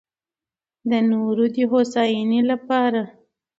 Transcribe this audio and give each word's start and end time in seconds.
د 0.89 0.91
نورو 1.11 1.45
دې 1.55 1.63
هوساينۍ 1.71 2.41
لپاره 2.51 3.01